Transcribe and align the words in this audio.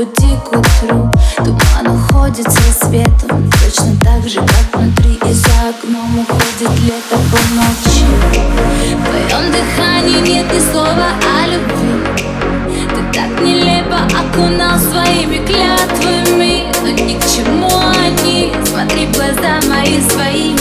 пути 0.00 0.34
к 0.44 0.48
утру. 0.48 1.10
Туман 1.36 1.86
уходит 1.86 2.50
со 2.50 2.86
светом. 2.86 3.50
Точно 3.62 3.94
так 4.02 4.26
же, 4.26 4.40
как 4.40 4.80
внутри. 4.80 5.20
И 5.28 5.32
за 5.32 5.68
окном 5.68 6.20
уходит 6.20 6.70
лето 6.84 7.18
по 7.30 7.38
ночи. 7.54 8.06
В 8.96 9.04
твоем 9.04 9.52
дыхании 9.52 10.20
нет 10.20 10.46
ни 10.52 10.60
слова 10.72 11.08
о 11.20 11.46
любви. 11.46 11.92
Ты 12.94 13.12
так 13.12 13.40
нелепо 13.42 13.98
окунал 14.18 14.78
своими 14.78 15.44
клятвами. 15.44 16.72
Но 16.82 16.88
ни 16.88 17.18
к 17.18 17.26
чему 17.26 17.68
они. 18.06 18.54
Смотри 18.64 19.06
в 19.06 19.12
глаза 19.12 19.60
мои 19.68 20.00
своими 20.00 20.59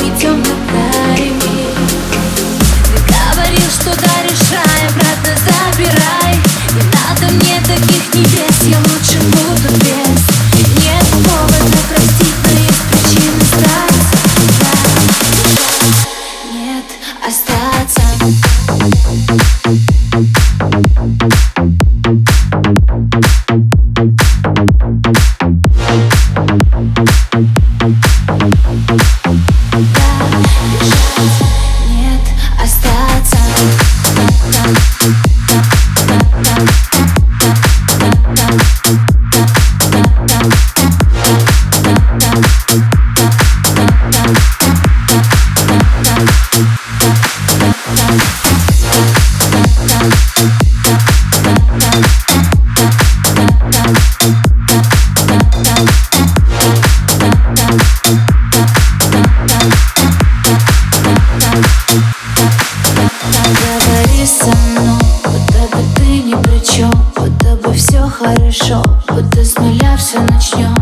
хорошо, 68.30 68.84
будто 69.08 69.44
с 69.44 69.58
нуля 69.58 69.96
все 69.98 70.20
начнем 70.20 70.76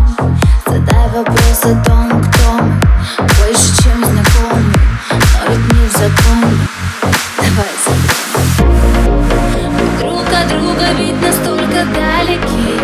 Задай 0.66 1.10
вопрос 1.16 1.64
о 1.64 1.76
том, 1.86 2.22
кто 2.22 2.62
мы 2.62 2.74
Больше, 3.40 3.84
чем 3.84 4.04
знакомы, 4.04 4.74
но 5.12 5.54
ведь 5.54 5.74
не 5.74 5.88
в 5.88 5.92
законе. 5.92 6.68
Давай 7.38 7.74
забудем. 7.86 8.68
Мы 9.74 10.00
друг 10.00 10.28
от 10.28 10.48
друга 10.50 10.86
ведь 10.98 11.22
настолько 11.22 11.86
далеки 11.94 12.80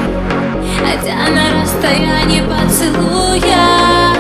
Хотя 0.80 1.16
на 1.30 1.62
расстоянии 1.62 2.42
поцелуя. 2.42 4.14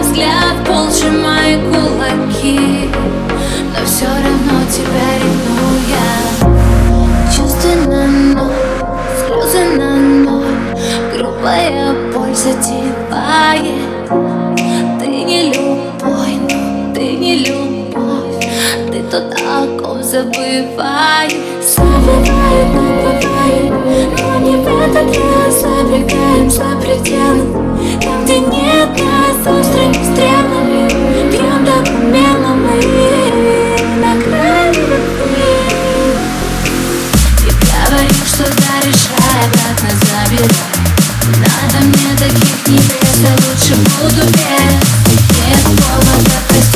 Взгляд 0.00 0.56
пол 0.66 0.90
сжимая 0.90 1.58
кулаки 1.58 2.90
Но 3.72 3.86
все 3.86 4.06
равно 4.06 4.64
тебя 4.70 5.18
ревную 5.18 5.43
забываю 20.24 21.30
Забываю, 21.62 22.64
добываю 22.72 23.64
Но 24.18 24.38
не 24.40 24.56
в 24.56 24.66
этот 24.66 25.16
раз 25.16 25.64
Обрегаем 25.64 26.50
за 26.50 26.76
пределы. 26.80 27.44
Там, 28.02 28.24
где 28.24 28.38
нет 28.40 28.88
нас 28.98 29.38
Острыми 29.46 29.92
стрелами 29.92 30.88
Бьем 31.30 31.64
до 31.64 31.90
умела 31.90 32.54
мы 32.54 32.76
На 34.00 34.12
краю 34.22 34.84
И 37.40 37.50
говорю, 37.60 38.20
что 38.26 38.44
зарешай 38.44 39.40
Обратно 39.44 39.90
забирай 40.00 40.74
Надо 41.38 41.78
мне 41.86 42.10
таких 42.18 42.68
небес 42.68 43.04
а 43.24 43.32
лучше 43.32 43.74
буду 43.74 44.26
без. 44.32 44.84
Нет 45.38 45.64
повода 45.80 46.38
простить 46.48 46.73